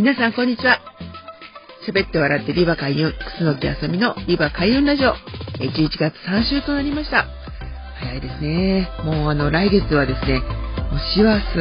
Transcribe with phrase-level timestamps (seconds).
[0.00, 0.80] 皆さんこんにちは。
[1.86, 7.26] 喋って笑ってリバ開運、楠木あさみのリバ開運ラジオ、11月3週となりました。
[8.00, 8.88] 早いですね。
[9.04, 11.58] もうあの来月はですね、もう師走、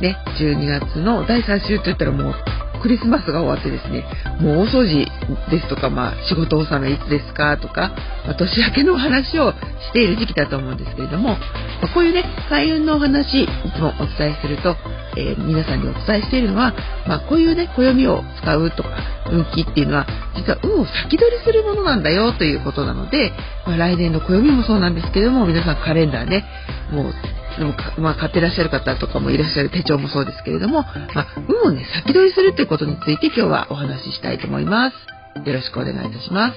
[0.00, 2.34] ね、12月の第3週といったらもう
[2.84, 4.04] クリスマスが終わってですね、
[4.42, 5.08] もう大掃除
[5.50, 9.52] ですとか、まあ、仕事納めいつですかとか、まあ、年明けのお話を
[9.88, 11.38] している時期だと思うんですけれども、ま
[11.84, 14.76] あ、こういうね、開運のお話、いつもお伝えすると、
[15.16, 16.74] えー、皆さんにお伝えしているのは、
[17.08, 18.90] まあ、こういうね、暦を使うとか、
[19.32, 23.32] 運気っていうのは、実は運を先取りするものなんだよということなので、
[23.64, 26.44] まあ、来年の暦もそうなんですけれども、皆さんカレンダーね、
[26.92, 27.14] もう
[27.58, 34.96] でもまあ、買ってらっしゃる方とかもいらっしゃる手帳もそうですけれども、まあ、運をね、先取りするということについて今日はお話ししたいと思います。
[35.46, 36.56] よろしくお願いいたします。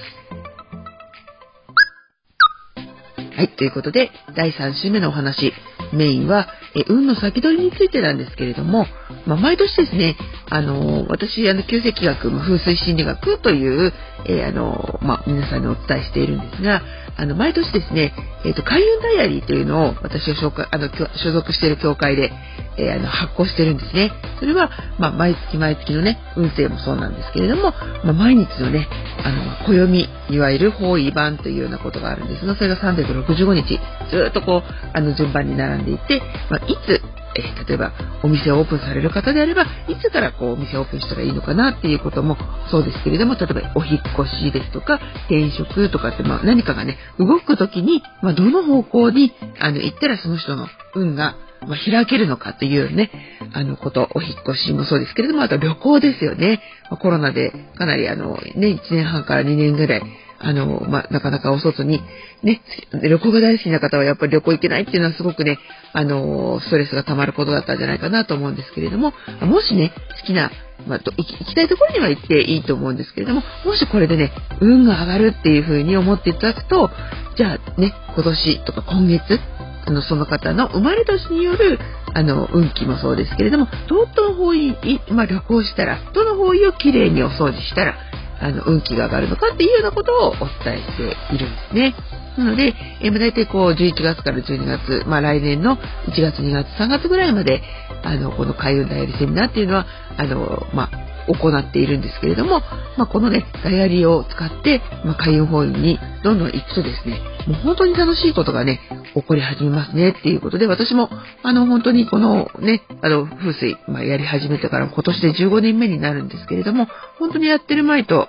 [3.36, 5.52] はい、ということで、第3週目のお話、
[5.92, 8.86] メインは、え運の先取りについてなんですけれども、
[9.26, 10.16] まあ、毎年ですね、
[10.50, 13.92] あの私、あの、旧石学、風水心理学という、
[14.26, 16.82] えー、あのまあ、皆さんにお伝えしているんですが、
[17.18, 22.30] あの、毎年ですね、えっ、ー、と、開運ダイアリーというのを私が紹介、あの、所属している協会で、
[22.76, 24.12] えー、あの、発行してるんですね。
[24.38, 28.86] それは、まあ、毎月毎月のね、運勢もそうなんですけれども、まあ、毎日のね、
[29.24, 33.80] あの、暦、いわゆる方位版というようなことがあるんですが、それが365日、
[34.12, 37.02] ずっとこう、あの、順番に並んでいて、まあ、いつ、
[37.38, 37.92] えー、例えば
[38.24, 42.36] お店をオープンされる方であれば、いつからこうお店をオープンしたらいいのかなっていうことも
[42.70, 53.10] そうですけれども、例えばお引越しですとか、転職とかって、まあ何かがね、動くときに、まあどの方向に、あの、行ったらその人の運が、まあ、開けるのかというね、
[53.52, 56.60] あのこと、お引越しもそうですけれども、あと旅行ですよね。
[56.90, 60.02] まあ、コロナでかなりあの、ね、1年半から2年ぐらい、
[60.40, 62.00] あの、まあ、なかなかお外に、
[62.42, 62.60] ね、
[63.02, 65.58] 旅行が大好きな方はやっぱり旅行行けないっていうのはすごくね、
[65.92, 70.50] あの、ストレスが溜まることだったんじゃないかなと思うんですけれども、もしね、好きな、
[70.86, 76.90] まあ、行きたいところには行っていいと思うんですけれども、もしこれでね、運が上がるっていう風に思っていただくと、
[77.36, 79.40] じゃあね、今年とか今月、
[79.86, 81.78] あの、その方の生まれ年による、
[82.14, 84.76] あの、運気もそうですけれども、どの方位、
[85.10, 87.96] まあ、旅行したら、どの方位をきれいにお掃除したら、
[88.40, 90.32] あの、運気が上がるのかっていうようなことをお
[90.64, 91.94] 伝えしているんですね。
[92.36, 97.62] なので、えー、大体こう、11月から12月、まあ来年の1月、2月、3月ぐらいまで、
[98.04, 102.60] あの、この開運ダイヤリーセミナーっていうのは、あの、まあ、行っているんですけれども、
[102.96, 108.80] まあ、このね、ダイアリーを使って、まあ、開運法院にどんどん行くとですね、もう本当に楽しいことがね、
[109.14, 111.10] 起こり始めますねっていうことで、私も、
[111.42, 118.28] あの、本当にこのね、あの、風水、まあ、やり始めてから今年で15年目になるんですけれども、本当にやってる前と、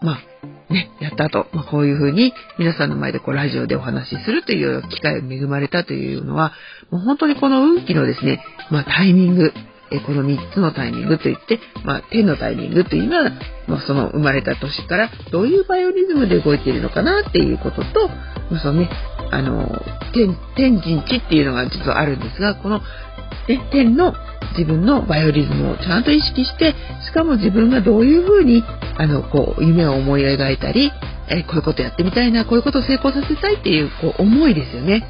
[0.00, 6.52] まあ、ね、やった後、まあ、こういうふうに皆さんの前でこうラジオでお話しするという機会を恵まれたというのは、
[6.90, 9.52] もう本当にこの運気のですね、まあ、タイミング、
[9.90, 13.30] えこの3つのタイミングといって、まあ、天のタイミングというのは、
[13.66, 18.08] まあ、その生まれた年からどういうバイオリズムで動いているのかなっていうことと、
[18.50, 18.90] まあ、そのね、
[19.30, 19.82] あの、
[20.12, 22.80] 天、天神地っていうのが実はあるんですが、この、
[23.48, 24.14] ね、天の
[24.56, 26.74] 自分のバイオリズムをちゃんと意識して、
[27.06, 28.64] しかも自分がどういうふうに、
[28.96, 30.90] あの、こう、夢を思い描いたり、
[31.30, 35.06] えこういうことやってみたいな、こういうことを成功させたいっていう、こう、思いですよね。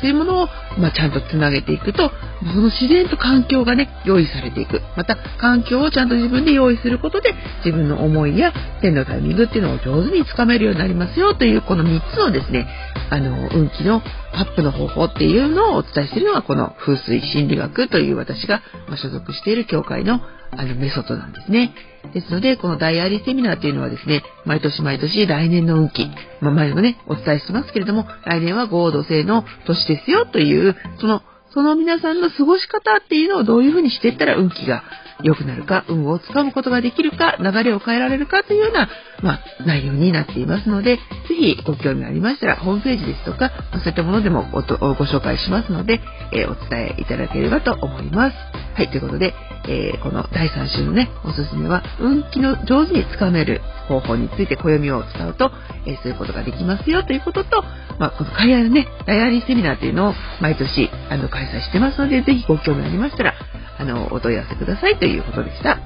[0.00, 4.80] っていうものを、まあ、ちゃんとつなげていくと、その自然と環境がね、用意されていく。
[4.96, 7.34] また、環境をちゃんと自分で用意することで、
[7.64, 12.66] 自分の思いや天のタイミングっていうのを上手につかめるようになりますよという、この3つのですね、
[13.10, 14.02] あの、運気の
[14.32, 18.62] アップの方法っていうのをお伝えしているのが、この風水心理学という私が
[19.02, 20.20] 所属している教会の
[20.52, 21.72] あのメソッドなんですね。
[22.12, 26.10] ですので、このダイアリーセミナーっていうのはですね、毎年毎年来年の運気、
[26.40, 34.82] まあ、前もね、お伝えしてますけれども、来年は合同性の年ですよという、その、その皆さんの過ごし方っていうのをどういうふうにしていったら運気が
[35.22, 38.88] 良くなるか、運をつかむことができるか、流れを変えられるかというような、
[39.22, 46.00] まあ、内容になっていますので、ぜひご興味ありましたら、ホームページですとか、そういったものでもご紹介しますので、
[46.32, 48.36] えー、お伝えいただければと思います。
[48.74, 49.34] はい、ということで、
[49.68, 55.50] えー、この第3週のね、おすすめは、運気の上手につかめる方法について暦を使うと、
[55.86, 57.62] えー、そういうことができますよということと、
[57.98, 63.34] まあ、この海外のね、ダイアリーセミナーというのを毎年、あの、開催してますので、ぜひご興味ありましたら、
[63.78, 65.78] あの、お問い合わせくださいということでした。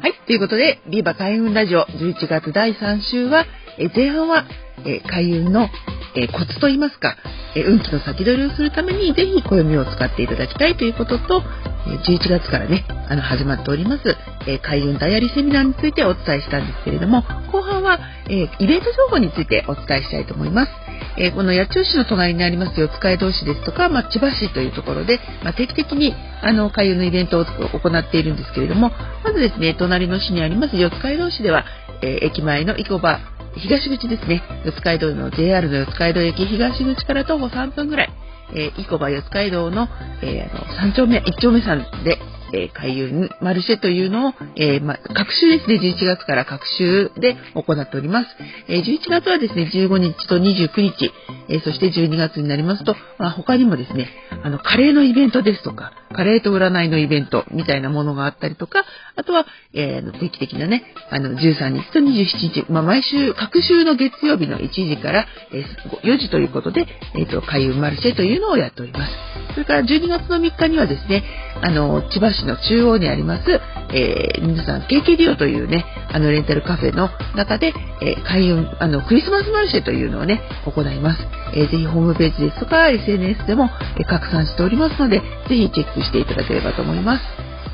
[0.00, 0.14] はい。
[0.26, 3.44] ということで、ビーバ開運ラジオ11月第3週は、
[3.78, 4.44] え前半は、
[4.84, 5.68] え開運の、
[6.14, 7.16] えコツといいますか、
[7.56, 11.42] え運気の先取りをするために、ぜひ暦を使っていただきたいということと、
[11.86, 14.16] 11月からね、あの、始まっております、
[14.46, 17.98] え開運ダイアリーセミナーについてお伝えしたんですけれども、後半は、
[18.28, 20.72] えイベント情報についてお伝えしたいと思います。
[21.18, 28.90] えこの八千代市の隣にあります四街道市ですとか、まあ、千葉市というところで、まあ、定期的にあの海運のイベントを行っているんですけれども、
[29.24, 31.64] まずですね、隣の市にあります四街道市では、
[32.02, 38.10] え駅前の生駒東口ですね、四街道の JR の四街道駅東口から徒歩3分ぐらい、
[38.54, 39.88] えー、生駒四街道の,、
[40.22, 42.18] えー、あの3丁目、1丁目さんで、
[42.52, 48.28] えー、海運マルシェというのを、えー、ま、各週ですね、11月から各週で行っております。
[48.68, 51.12] えー、11月はですね、15日と29日、
[51.48, 54.08] えそして12月になりますと、まあ、他にもですね、
[54.42, 58.84] あの、カレーのイベントですとか、カレーと占いのイベントみたいなものがあったりとか、
[59.14, 65.64] あとは、え定期的なね、あの、13日と27日、まあ、毎週、各週の月曜日の1時から、え
[66.02, 69.12] 4時ということで、えっ、と、開運マルシェというのをやっております。
[69.52, 71.22] それから12月の3日にはですね、
[71.60, 73.60] あの、千葉市の中央にあります、
[73.92, 77.72] えー、皆さん、KK リオというね、あの、レンタルカフェの中で、
[78.02, 81.26] えー、開運、あの、クリスマスマルシェというのをね、行います。
[81.54, 87.22] えー、ぜひホームページですとか、SNS でも、え、拡散しておりますので、ぜひチェックしていただければと思います。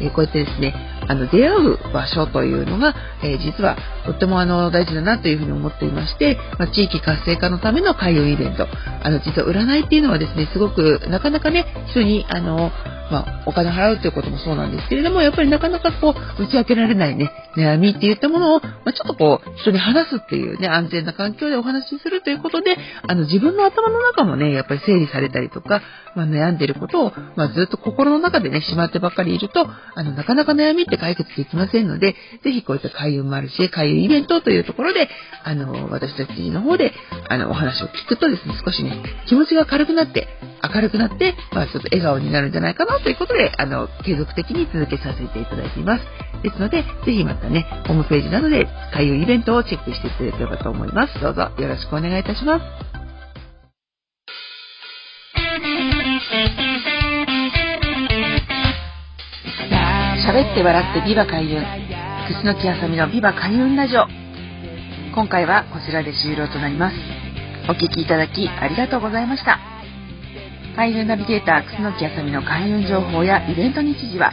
[0.01, 0.75] え、こうやってですね、
[1.09, 8.67] あの、出会う場所というのが、え、実はとってもあの、大事だなというふうに思っていまして、まあ、地域活性化のための開運イベント。
[9.03, 12.71] あの、実は占いっていうのはですね、すごく、なかなかね、人に、あの、
[13.13, 25.83] まあ、お金払うということもそうなんですけれども、やっぱりなかなかこう、打ち明けられないね、悩みっていったものを、まあ、ちょっとこう、人に話すっていうね、安全な環境でお話しするということで、あの、自分の頭の中もね、やっぱり整理されたりとか、
[26.17, 35.11] まあ、悩んでることを、まあ、ずっと心の中でね、しまってばっかりいると、あの、なかなか悩みって解決できませんので、ぜひこういった開運マルシェ、開運イベントというところで、
[35.45, 36.93] あの、私たちの方で、
[37.29, 40.29] あの、お話を聞くとですね、少しね、気持ちが軽くなって、
[40.63, 46.05] 明るくなって、まあ、ちょっと笑顔になるんじゃないかなということで、あの、継続的に続けさせていただいています。
[46.43, 51.21] ですので、ぜひまたね、ホームページなどで開運イベントをチェックしていただければと思います。
[51.21, 52.93] どうぞよろしくお願いいたします。
[60.25, 61.63] 喋って笑ってビバ開運。
[62.29, 64.07] 楠木あさみのビバ開運ラジオ。
[65.15, 66.97] 今回はこちらで終了となります。
[67.69, 69.72] お聴きいただきありがとうございました。
[70.77, 74.33] 開運ナビゲーター楠木あさみの開運情報やイベント日時は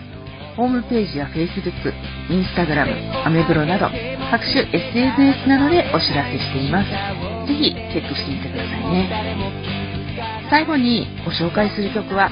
[0.55, 1.91] ホームページや Facebook、
[2.27, 3.87] Instagram、アメブロなど
[4.31, 6.89] 各種 SNS などでお知らせしています。
[7.47, 10.47] ぜひチェックしてみてくださいね。
[10.49, 12.31] 最後にご紹介する曲は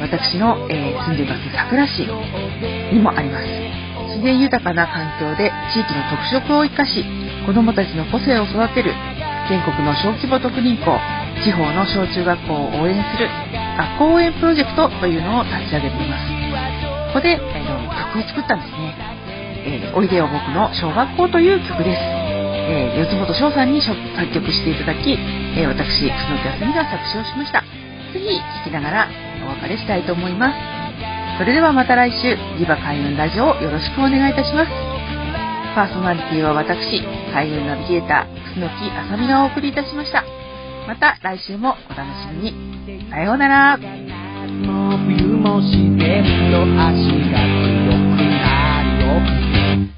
[0.00, 2.04] 私の、えー、住んでいます桜市
[2.92, 3.46] にもあります。
[4.08, 7.04] 自然豊かな環境で地域の特色を生かし
[7.46, 8.92] 子どもたちの個性を育てる
[9.48, 10.96] 全国の小規模特任校
[11.44, 13.28] 地方の小中学校を応援する
[13.78, 16.26] 学校応援プロジェクトというのを立ち上げています。
[17.08, 18.94] ここで、えー、曲を作ったんですね、
[19.64, 22.00] えー、おいでよ僕の小学校という曲です、
[22.68, 23.96] えー、四本翔さんに作
[24.34, 25.16] 曲していただき、
[25.56, 27.62] え私楠木あすみが作詞をしました。
[28.12, 29.08] ぜひ聴きながら
[29.46, 30.78] お別れしたいと思います。
[31.38, 34.70] それではまた来週リバ開運ラジオをよろしくお願いいたします。
[35.74, 37.00] パーソナリティは私
[37.32, 40.37] 開運ナビゲーター楠木あさみがお送りいたしました。
[40.88, 43.10] また来週もお楽しみに。
[43.10, 43.76] さようなら。
[43.76, 49.97] も冬も自然の足が強くなるよ